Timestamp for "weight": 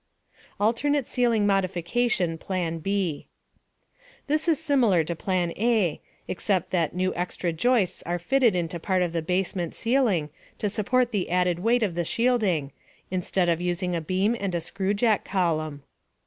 11.59-11.83